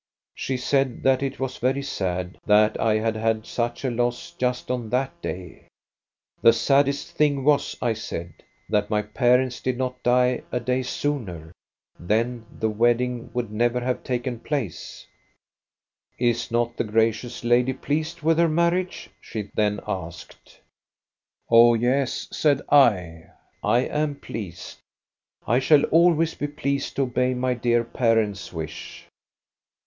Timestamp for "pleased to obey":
26.47-27.35